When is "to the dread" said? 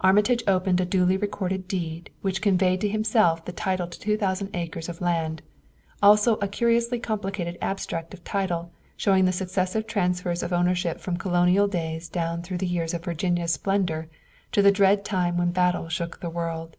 14.50-15.04